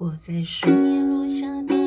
[0.00, 1.77] 我在树叶落下的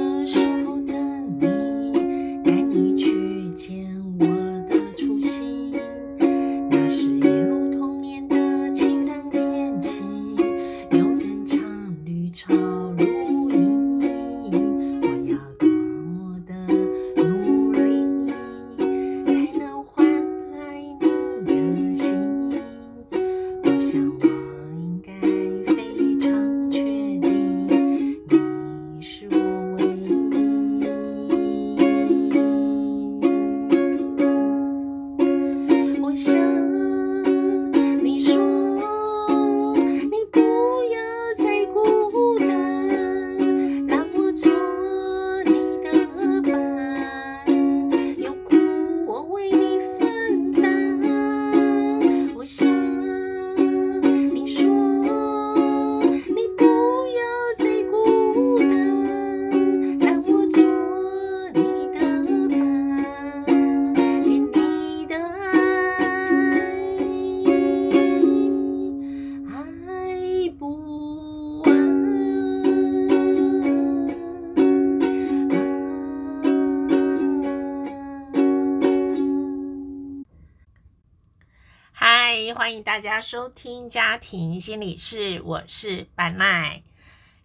[82.54, 86.84] 欢迎大家收听家庭心理室，我是板奈。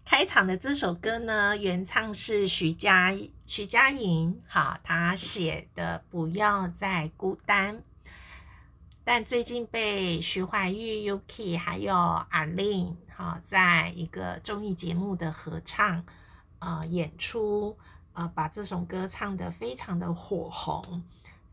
[0.04, 7.76] 开场的这首歌呢，原唱是徐佳徐佳莹，好，她写的《不要再孤单》，
[9.04, 16.04] 但最近被徐怀钰、Yuki 还有阿令，好，在一个综艺节目的合唱，
[16.58, 17.78] 呃，演出，
[18.12, 21.04] 呃，把这首歌唱得非常的火红。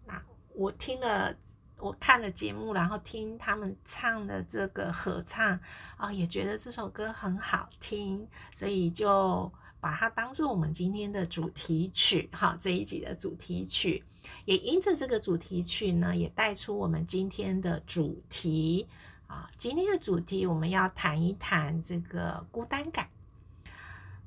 [0.08, 0.20] 那
[0.56, 1.36] 我听了。
[1.84, 5.60] 我看了节目，然后听他们唱的这个合唱
[5.98, 14.02] 啊、也觉得这首歌很好听，所以就把它当做我们今天的主题曲，哈，这一集的主题曲。
[14.46, 18.88] 也因着这个主题曲呢，也带出我们今天的主题
[19.28, 19.52] 啊。
[19.58, 23.10] 今天的主题我们要谈一谈这个孤单感。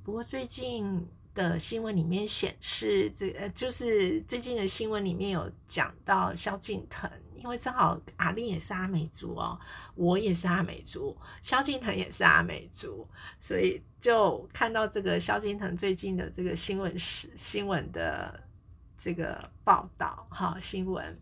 [0.04, 7.10] 不过最近的新闻里面显示，这呃就是最近的新闻里面有讲到萧敬腾。
[7.38, 9.58] 因为正好阿令也是阿美族哦，
[9.94, 13.06] 我也是阿美族，萧敬腾也是阿美族，
[13.40, 18.42] 所以就看到这个萧敬腾最近的这个新闻是新闻的
[18.98, 21.18] 这个报道哈，新闻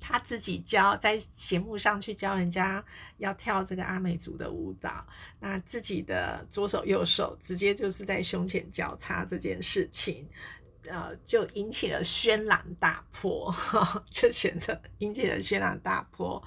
[0.00, 2.84] 他自己教在节目上去教人家
[3.18, 5.06] 要跳这个阿美族的舞蹈，
[5.38, 10.28] 那自己的左手右手直接就是在胸前交叉这件事情。
[10.88, 13.54] 呃，就引起了轩然大波，
[14.10, 16.42] 就选择引起了轩然大波。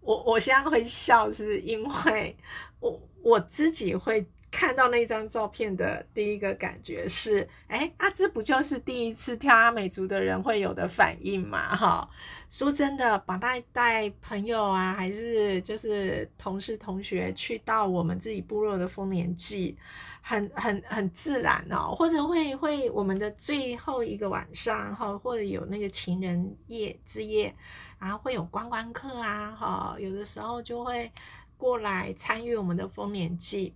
[0.00, 2.36] 我我现在会笑，是因为
[2.80, 11.76] 我我自己会看到那张照片的第一个感觉是，哎，阿芝不就是第一次跳阿美族的人会有的反应嘛？
[11.76, 12.08] 哈，
[12.48, 19.76] 说真的，把那带朋友啊，还是就是同事同学去到我们自己部落的丰年祭。
[20.20, 27.54] 很很很自然哦，或者会会我们的最后一个晚上哈，或者有那个情人夜之夜，
[27.98, 31.10] 然后会有观光客啊哈，有的时候就会
[31.56, 33.74] 过来参与我们的丰年祭，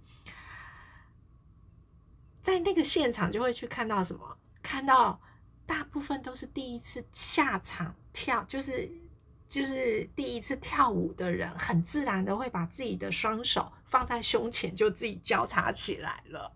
[2.42, 4.36] 在那个现场就会去看到什么？
[4.62, 5.18] 看到
[5.64, 8.90] 大部分都是第一次下场跳，就是
[9.48, 13.70] 就是第一次跳舞的人，很自然的会把自己的双手。
[13.84, 16.50] 放在胸前就自己交叉起来了，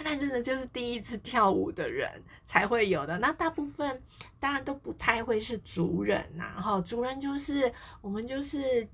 [0.00, 3.18] 那真的就是第一次跳舞的人才会有的。
[3.18, 4.02] 那大部分
[4.38, 7.72] 当然都不太会是族人呐，哈，族人就是
[8.02, 8.86] 我们就是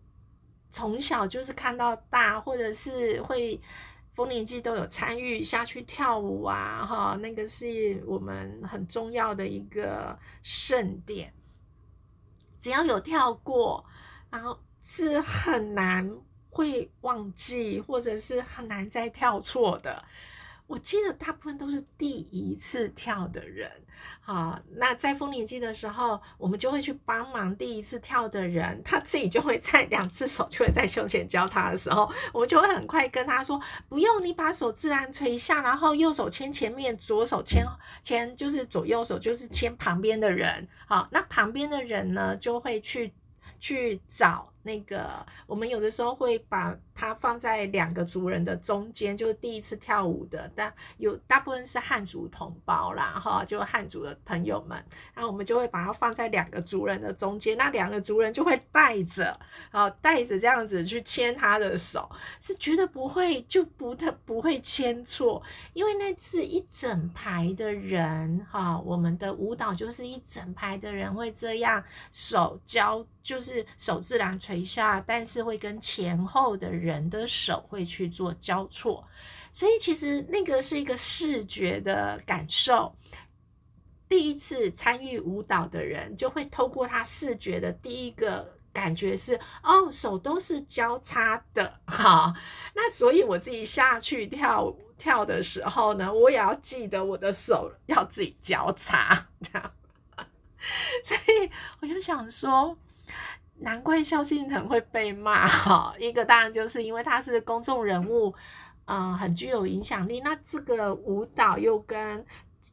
[0.70, 3.60] 从小就是看到大，或者是会
[4.14, 11.34] 丰年祭都有参与下去跳舞啊，哈，那个是我们很重要的一个盛典，
[12.60, 13.84] 只要有跳过，
[14.30, 16.10] 然后是很难。
[16.50, 20.02] 会忘记，或者是很难再跳错的。
[20.68, 23.70] 我记得大部分都是第一次跳的人，
[24.20, 37.64] 好，那在丰年祭的时候，我们就会去帮忙第一次跳的人，他自己就会在两只手就会在胸前交叉的时候，我就会很快跟他说，不用你把手自然垂下，然后右手牵前面，左手牵
[38.02, 43.10] 牵就是左右手就是牵旁边的人，好，那旁边的人呢就会去
[43.58, 44.52] 去找。
[44.62, 54.84] 那个我们有的时候会把它放在两个族人的中间，就是第一次跳舞的，但有大部分是汉族同胞啦，哈，就汉族的朋友们，
[55.14, 59.38] 那我们就会把它放在两个族人的中间，那两个族人就会带着，
[59.70, 62.10] 啊，带着这样子去牵他的手，
[62.40, 71.82] 是绝对不会就不太不会牵错，因为那是一整排的人，哈，我们的舞蹈就是一整排的人会这样
[72.12, 73.06] 手交。
[73.20, 79.06] 就是手自然垂下，但是会跟前后的人的手会去做交错，
[79.52, 82.96] 所以其实那个是一个视觉的感受。
[84.08, 92.34] 第一次参与舞蹈的人就会透过他视觉的第一个感觉是，哦，手都是交叉的，哈。
[92.74, 99.72] 那所以我自己下去跳跳的时候呢，我也要记得我的手要自己交叉，这样。
[101.04, 101.50] 所以
[101.80, 102.78] 我就想说。
[103.60, 108.32] 难怪萧敬腾会被骂哈，一个当然就是因为他是公众人物，
[108.84, 110.20] 嗯，很具有影响力。
[110.20, 112.24] 那这个舞蹈又跟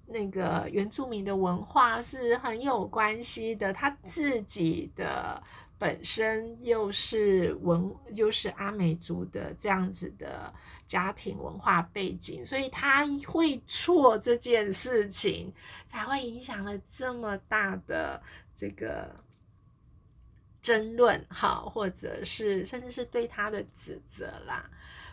[0.06, 5.42] 那个原住民的文化是很有关系的，他自己的
[5.80, 10.54] 本身又是文，又是阿美族的这样子的
[10.86, 15.52] 家庭文化背景，所以他会错这件事情，
[15.88, 18.22] 才会影响了这么大的
[18.56, 19.25] 这个。
[20.66, 24.68] 争论哈，或者是甚至是对他的指责啦。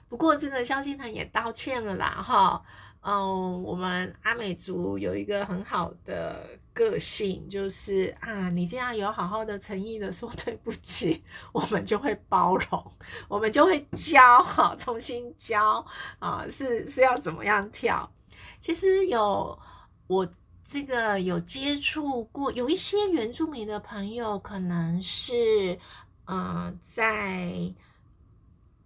[0.09, 2.63] 不过这个萧敬腾也道歉了啦哈。
[3.03, 11.23] 嗯，我们阿美族有一个很好的个性，就是啊，你这样有好好的诚意的说对不起，
[11.53, 12.93] 我们就会包容，
[13.29, 15.85] 我们就会教哈，重新教
[16.19, 18.11] 啊，是是要怎么样跳？
[18.59, 19.59] 其实有
[20.07, 20.27] 我。
[20.65, 25.79] 这个有接触过，有一些原住民的朋友，可能是，
[26.25, 27.53] 呃，在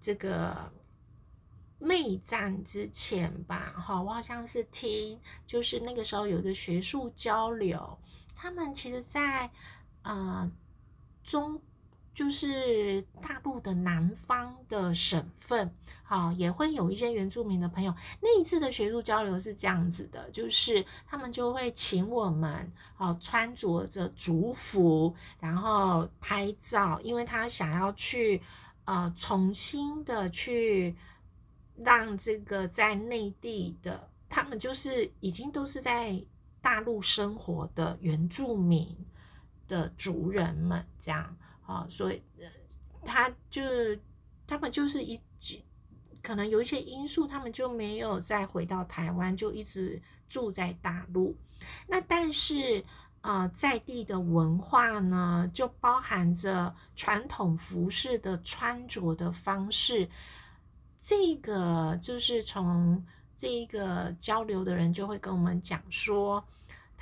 [0.00, 0.72] 这个
[1.78, 7.98] 内战之前吧，哈，我好像是听，就是那个时候有一个学术交流，
[8.34, 9.50] 他们其实，在
[10.02, 10.50] 呃
[11.22, 11.60] 中。
[12.16, 15.70] 就是大陆的南方的省份，
[16.02, 17.94] 好，也会有一些原住民的朋友。
[18.22, 28.40] 那一次的学术交流是这样子的，就是他们就会请我们，好，穿着着族服，然后拍照，因为他想要去，
[28.86, 30.96] 呃，重新的去
[31.76, 36.18] 让这个在内地的，他们就是已经都是在
[36.62, 38.96] 大陆生活的原住民
[39.68, 41.36] 的族人们，这样。
[41.66, 42.22] 啊，所以，
[43.04, 43.62] 他就
[44.46, 45.20] 他们就是一，
[46.22, 51.36] 可能有一些因素，他们就没有再回到台湾，就一直住在大陆。
[51.88, 52.84] 那但是
[53.20, 60.08] 啊，在地的文化呢，就包含着传统服饰的穿着的方式。
[61.00, 63.04] 这个就是从
[63.36, 66.44] 这一个交流的人就会跟我们讲说。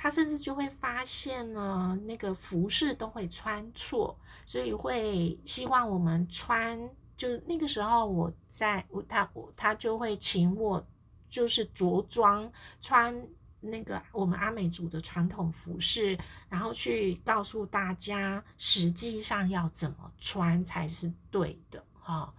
[0.05, 4.15] 他甚至就会发现呢，那个服饰都会穿错，
[4.45, 6.79] 所以会希望我们穿。
[7.17, 10.87] 就那个时候，我在我他我他就会请我，
[11.27, 12.47] 就是着装
[12.79, 13.19] 穿
[13.59, 16.15] 那个我们阿美族的传统服饰，
[16.49, 22.31] 然后去告诉大家实际上要怎么穿才是对的哈。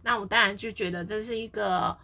[0.00, 1.94] 那我当然就觉得这是一个。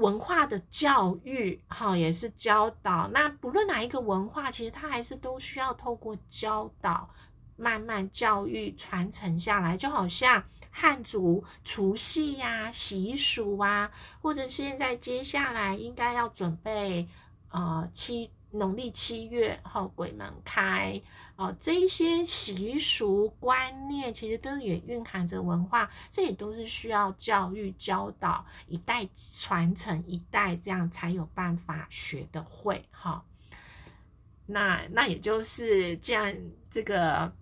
[0.00, 3.08] 文化的教育，哈，也是教导。
[3.12, 7.08] 那不论哪一个文化，其实它还是都需要透过教导，
[7.56, 9.76] 慢慢教育传承下来。
[9.76, 13.90] 就好像汉族除夕呀、习俗啊，
[14.22, 17.06] 或者现在接下来应该要准备，
[17.50, 18.30] 呃，七。
[18.52, 21.00] 农历七月后鬼门开
[21.36, 33.24] 哦，这一些习俗观念其实都也蕴含着文化，这也都是需要教育教导一代传承一代，这样才有办法学得会哈。
[34.46, 36.34] 那那也就是这样，
[36.70, 37.32] 这个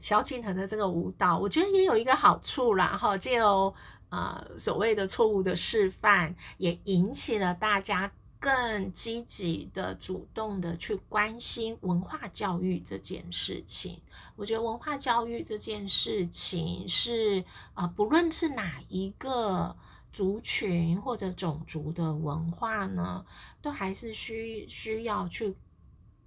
[0.00, 3.74] 萧敬腾的这个舞蹈，我觉得也有一个好处啦哈，就
[4.10, 8.12] 呃所谓的错误的示范，也引起了大家。
[8.40, 14.00] 更积极的、主动的去关心文化教育这件事情，
[14.36, 19.76] 我觉得文化教育这件事情是啊，不论是哪一个
[20.12, 23.24] 族群或者种族的文化呢，
[23.60, 25.54] 都还是需需要去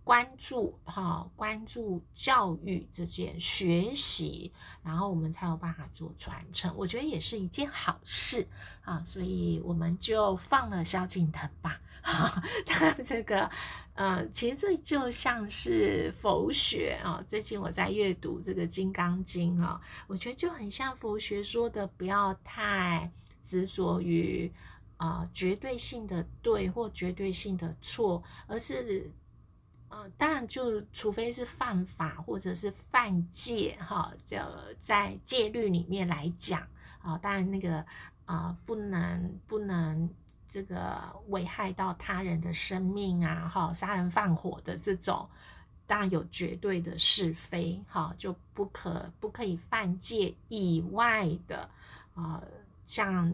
[0.04, 4.52] 关注哈，关注教育这件学习，
[4.84, 6.74] 然后我们才有办法做传承。
[6.76, 8.48] 我觉得也是一件好事
[8.84, 11.80] 啊，所以我们就放了萧敬腾吧。
[12.02, 13.48] 哈，他这个，
[13.94, 17.24] 呃，其实这就像是佛学啊。
[17.28, 23.12] 最近我在阅读这个《金刚经》啊，我觉得就很像佛学说的，不要太
[23.46, 24.52] 执着于
[24.98, 29.12] 啊绝对性的对或绝对性的错，而是。
[29.92, 34.38] 呃，当然，就除非是犯法或者是犯戒，哈，就
[34.80, 36.66] 在戒律里面来讲，
[37.02, 37.86] 啊，当然那个
[38.26, 40.10] 啊，不能不能
[40.48, 45.28] 这个危害到他人的生命啊，哈，杀人放火的这种，
[45.86, 51.70] 当然有绝对的是非，哈，就不可不可以犯戒以外的，
[52.16, 52.42] 啊，
[52.88, 53.34] 像。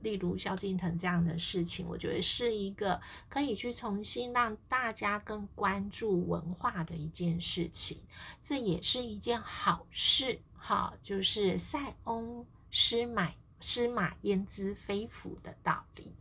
[0.00, 8.00] 例如萧敬腾这样的事情，我觉得是一个可以去重新让大家更关注文化的一件事情，
[8.42, 10.40] 这也是一件好事。
[10.56, 16.12] 哈，就是塞翁失马失马焉知非福的道理。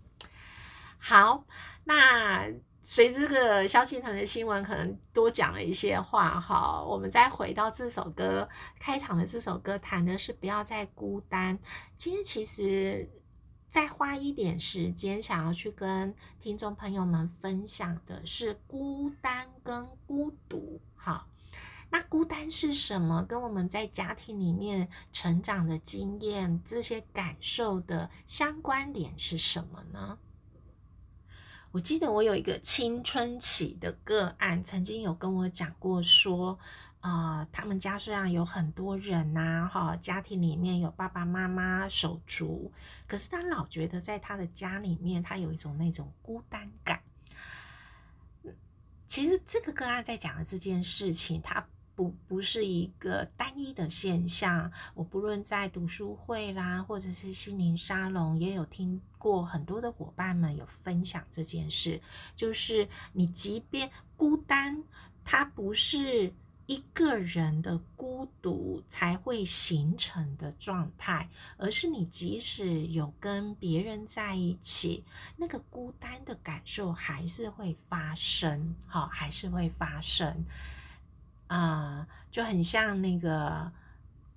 [0.97, 1.45] 好，
[1.83, 2.49] 那
[2.81, 6.39] 随这个萧敬腾的新闻，可能多讲了一些话。
[6.39, 8.47] 哈，我们再回到这首歌
[8.79, 11.57] 开场的这首歌，谈的是不要再孤单。
[11.95, 13.09] 今天其实。
[13.69, 20.81] 再花一点时间，想要去跟听众朋友们分享的是孤单跟孤独。
[20.95, 21.27] 好，
[21.91, 23.23] 那孤单是什么？
[23.23, 30.17] 跟我们在家庭里面成长的经验、这些感受的相关联是什么呢？
[31.71, 36.57] 我记得我有一个青春期的个案，曾经有跟我讲过说。
[37.01, 42.73] 啊，他们家虽然有很多人呐，哈，家庭里面有爸爸妈妈手足，
[43.07, 47.01] 可是他老觉得在他的家里面，他有一种那种孤单感。
[49.07, 51.65] 其实这个个案在讲的这件事情，它
[51.95, 54.69] 不不是一个单一的现象。
[54.93, 62.01] 我不论在读书会啦，或者是心灵沙龙，也有听过很多的伙伴们有分享这件事，
[62.35, 64.83] 就是你即便孤单，
[65.23, 66.33] 它不是。
[66.69, 75.03] 一个人的孤独才会形成的状态，而是你即使有跟别人在一起，
[75.35, 80.45] 那个孤单的感受还是会发生，好，还是会发生，
[81.47, 83.71] 啊，就很像那个。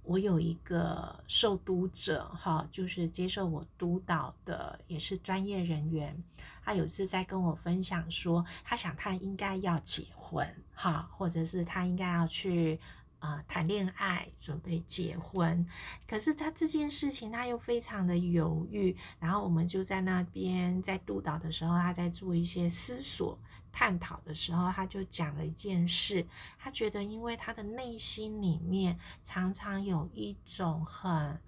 [0.05, 6.23] 我有一个受督者，哈，就是接受我督导的，也是专业人员。
[6.65, 12.81] 他有一次在跟我分享说，他想他应该要结婚，哈，或者是他应该要去
[13.21, 15.65] 啊谈恋爱，准备结婚。
[16.07, 18.97] 可是他这件事情他又非常的犹豫。
[19.21, 23.39] 然后我们就在那边在督导的时候，他在做一些思索。
[23.73, 26.25] 探讨的时候，他就讲了一件事。
[26.59, 31.41] 他觉得，因为他的内心里面常常有一种很，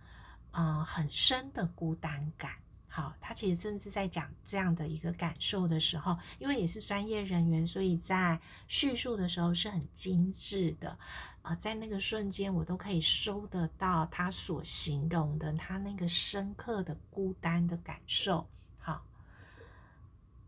[0.53, 2.53] 嗯，很深的孤单感。
[2.89, 10.97] 好，他其实正是在讲这样的一个感受的时候，因为也是专业人员，所以在叙述的时候是很精致的。
[11.43, 18.49] 啊，在那个瞬间，我都可以收得到他所形容的他那个深刻的孤单的感受。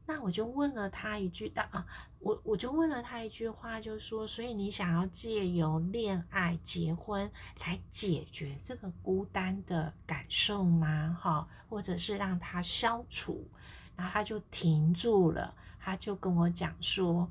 [0.08, 1.84] 那我就问了他一句，啊，
[2.20, 11.18] 我我就问了他一句话，就说，所以你想要借由恋爱、结婚来解决这个孤单的感受吗？
[11.20, 13.50] 哈，或者是让他消除？
[13.96, 17.28] 然后他就停住了，他就跟我讲说，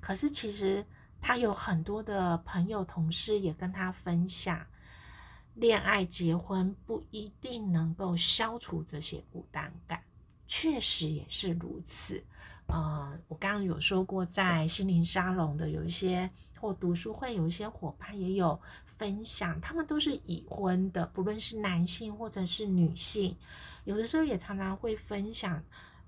[0.00, 0.84] 可是其实
[1.20, 4.66] 他有很多的朋友、同事也跟他分享，
[5.54, 10.02] 恋爱、结婚不一定能够消除这些孤单感。
[10.52, 12.20] 确实也是如此，
[12.66, 16.28] 呃，我刚刚有说过，在心灵沙龙的有一些
[16.58, 23.36] 或读书会有一些伙伴也有分享，他们都是已婚的，不论是男性或者是女性，
[23.84, 25.62] 有的时候也常常会分享，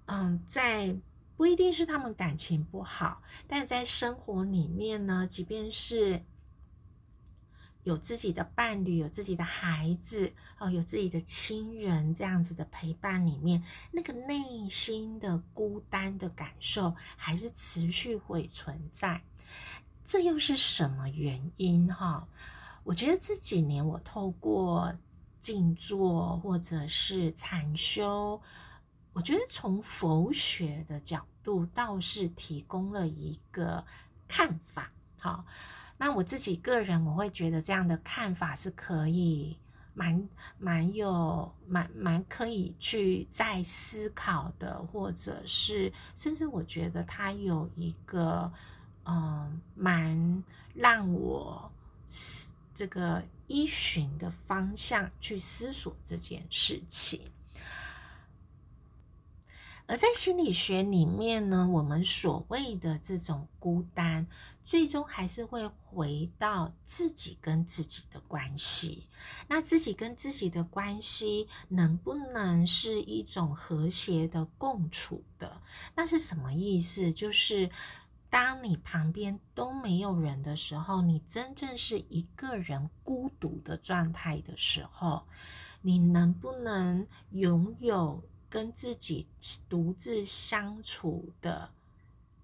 [0.06, 0.92] 嗯，在
[1.36, 6.20] 不一定是他们感情不好，但在生活里面呢，即便是。
[7.84, 19.22] 有自己的伴侣，有自己的孩子，哦，有自己的亲人，这样子的陪伴里面，那个内心的孤单的感受还是持续会存在。
[20.04, 21.92] 这又是什么原因？
[21.92, 22.28] 哈，
[22.84, 24.94] 我觉得这几年我透过
[25.40, 28.40] 静坐或者是禅修，
[29.12, 33.84] 我觉得从佛学的角度倒是提供了一个
[34.28, 34.92] 看法。
[35.18, 35.44] 好。
[36.02, 39.56] 那我自己个人，我会觉得这样的看法是可以
[39.94, 40.28] 蛮
[40.58, 48.52] 蛮有蛮蛮可以去再思考的，或者是甚至我觉得它有一个
[49.04, 50.42] 嗯蛮
[50.74, 51.70] 让我
[52.74, 57.20] 这个依循的方向去思索这件事情。
[59.86, 64.26] 而在心理学里面呢，我们所谓的这种孤单，
[64.64, 69.08] 最终还是会回到自己跟自己的关系。
[69.48, 75.60] 那自己跟自己的关系能不能是一种和谐的共处的？
[75.94, 77.12] 那是什么意思？
[77.12, 77.70] 就是
[78.30, 85.26] 当你旁边都没有人的时候，你真正是一个人孤独的状态的时候，
[85.80, 88.22] 你能不能拥有？
[88.52, 89.26] 跟自己
[89.66, 91.70] 独自相处的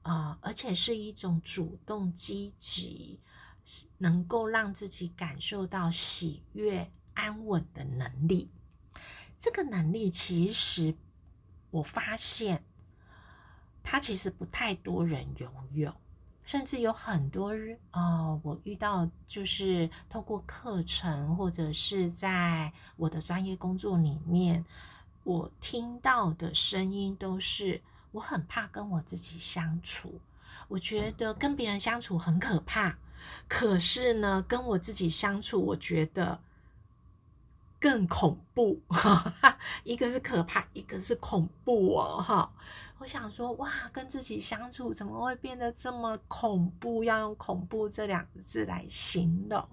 [0.08, 3.20] 啊，而且是一种主动积极，
[3.98, 8.50] 能够让自己感受到喜悦安稳的能力。
[9.38, 10.96] 这个能力其实
[11.70, 12.64] 我发现，
[13.82, 15.94] 它其实不太多人拥有，
[16.42, 24.64] 甚至有很多人哦，我遇到就是透过课程或者是在我的专业工作里面。
[25.24, 27.82] 我听到的声音都是，
[28.18, 30.20] 我很怕跟我自己相处，
[30.66, 32.98] 我觉得跟别人相处很可怕，
[33.46, 36.40] 可是呢，跟我自己相处，我觉得
[37.78, 38.82] 更恐怖。
[39.84, 42.52] 一个是可怕，一个是恐怖哦，哈！
[42.98, 47.04] 我想说，哇，跟自己相处怎么会变得这么恐怖？
[47.04, 49.64] 要用恐怖这两个字来形容。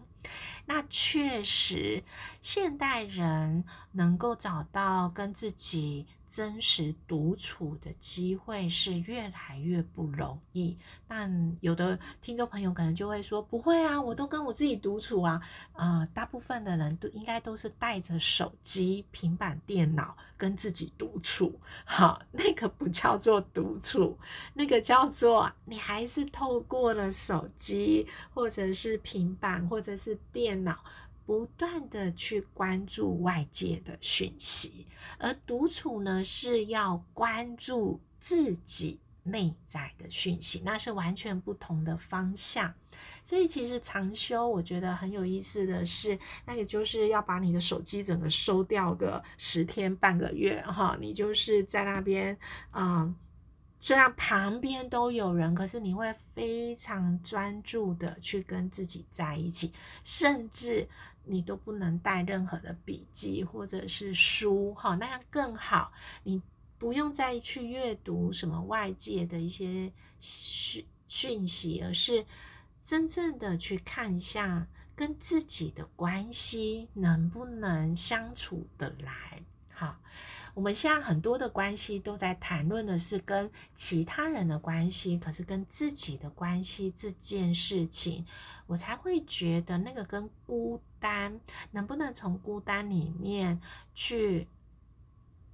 [0.67, 2.03] 那确实，
[2.41, 6.05] 现代人能够找到跟自己。
[6.35, 10.77] 真实独处的机会是越来越不容易，
[11.07, 21.57] 但有的听众朋友可能就会说：“不会啊，我都跟我自己独处啊。”啊，大部分的人都应该都是带着手机、平板电脑跟自己独处。
[21.85, 24.19] 好，那个不叫做独处，
[24.55, 30.83] 那个叫做你还是透过了手机，或者是平板，或者是电脑。
[31.25, 34.86] 不断的去关注外界的讯息，
[35.17, 42.72] 而独处呢是要关注自己内在的讯息，那是完全不同的方向。
[43.24, 52.38] 所以其实长修，我觉得很有意思的是，那也就是要把你的手机整个收掉个十天半个月哈，你就是在那边
[52.70, 53.12] 啊，
[53.79, 60.88] 虽然旁边都有人，可是你会非常专注的去跟自己在一起，甚至。
[61.25, 65.91] 你都不能带任何的笔记或者是书，哈，那样更好。
[66.24, 66.41] 你
[66.77, 72.25] 不用再去阅读什么外界的一些讯讯息，而是
[72.83, 79.98] 真正的去看一下跟自己的关系能不能相处得来，好。
[80.55, 88.25] 我们现在很多的关系都在谈论的是跟其他人的关系，可是跟自己的关系这件事情，
[88.65, 91.37] 我才会觉得那个跟孤单
[91.72, 93.59] 能不能从孤单里面
[93.94, 94.48] 去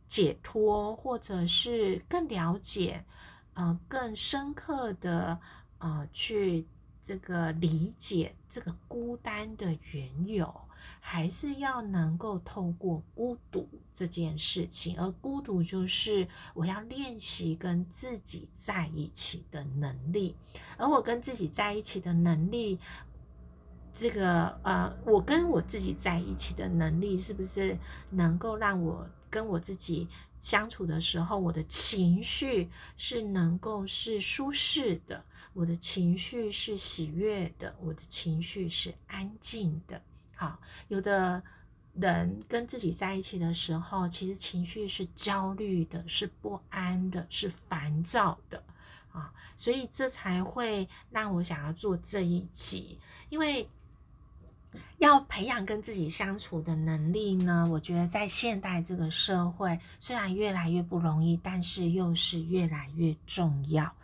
[0.08, 3.04] 解脱，或者是更了解，
[3.56, 5.40] 呃，更深刻的
[5.80, 6.68] 呃去
[7.02, 10.62] 这个理解这个孤单的缘由。
[11.00, 20.36] 还是要能够透过孤独这件事情，而孤独就是我要练习跟自己在一起的能力，
[20.78, 22.80] 而我跟自己在一起的能力，
[23.94, 27.78] 这个呃，我跟我自己在一起的能力，是不是
[28.10, 30.08] 能够让我跟我自己
[30.40, 40.02] 相处的时候，我的情绪是能够是舒适的，我的情绪是喜悦的，我的情绪是安静的。
[40.42, 41.40] 好，有的
[41.94, 48.64] 人跟自己在一起的时候，其实情绪是焦虑的，是不安的，是烦躁的
[49.12, 52.98] 啊，所以这才会让我想要做这一集，
[53.30, 53.70] 因为
[54.98, 63.96] 要培养跟自己相处的能力呢，我觉得在现代这个社会，虽然越来越不容易，但是又是越来越重要。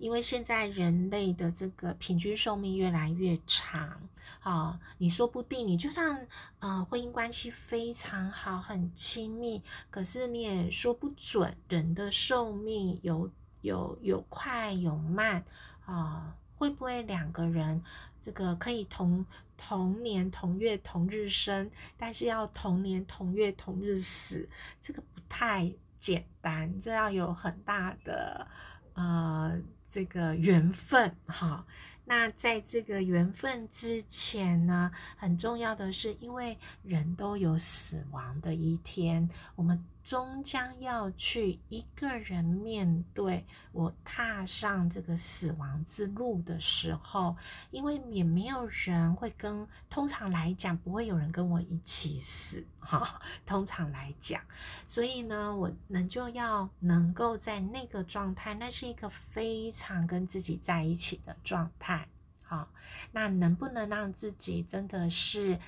[0.00, 4.00] 因为现在人类的这个平均寿命越来越长，
[4.40, 6.26] 啊，你说不定你就算
[6.58, 15.44] 啊婚姻关系非常好很亲密，可是你也说不准人的寿命有有有快有慢
[15.84, 17.82] 啊，会不会两个人
[18.22, 19.26] 这个可以同
[19.58, 24.48] 同年同月同日生，但是要同年同月同日死，
[24.80, 28.48] 这个不太简单，这要有很大的
[28.94, 29.60] 呃。
[29.90, 31.66] 这个缘分哈，
[32.04, 47.36] 那在这个缘分之前呢，很重要的是，因为人都有死亡的一天，我们终将要去一个人面对我踏上这个死亡之路的时候，
[47.70, 53.20] 因为也没有人会跟，通常来讲不会有人跟我一起死哈。
[53.46, 54.42] 通常来讲，
[54.86, 62.06] 所以呢，我能就要能够在那个状态，那是一个非常跟自己在一起的状态。
[62.42, 62.68] 好，
[63.12, 65.58] 那能不能让自己真的是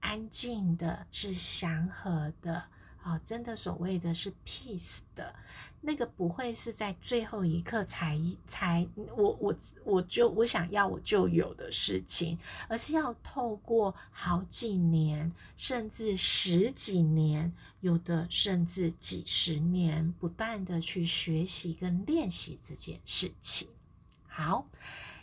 [0.00, 2.64] 安静的，是祥和的？
[3.02, 5.34] 啊，真的所谓的是 peace 的
[5.80, 8.86] 那个，不会是在最后一刻才才
[9.16, 12.38] 我我我就我想要我就有的事情，
[12.68, 23.68] 而是要透过好几年，甚至十几年，有的甚至几十年，不断的去学习跟练习这件事情。
[24.28, 24.68] 好，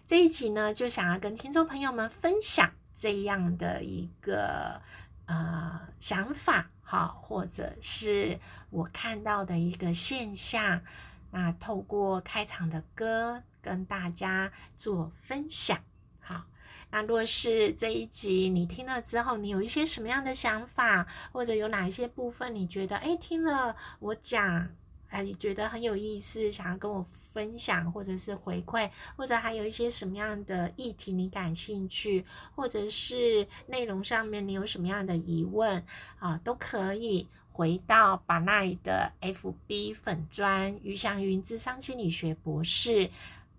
[0.05, 4.81] 这一集呢，就想要跟听众朋友们分享这样的一个
[5.27, 6.69] 呃想法。
[6.91, 8.39] 好，或者是
[8.71, 10.81] 我看到的一个现象，
[11.29, 15.77] 那透过开场的歌跟大家做分享。
[16.19, 16.45] 好，
[16.89, 24.69] 那若是这一集你听了之后，你有一些什么样的想法，或者有哪一些部分你觉得，哎，听了我讲。
[25.09, 35.83] 哎，你觉得很有意思，想要跟我分享，或者是回馈，或者还有一些什么样的议题你感兴趣，或者是内容上面你有什么样的疑问
[36.19, 43.09] 啊，都可以回到把奈的 FB 粉砖于祥云智商心理学博士，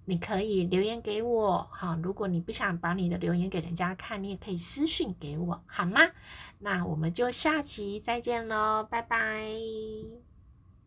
[0.07, 1.99] 你可以留言给我哈。
[2.03, 6.01] 如果你不想把你的留言给人家看，你也可以私讯给我，好吗？
[6.59, 10.30] 那我们就下期再见喽，拜拜。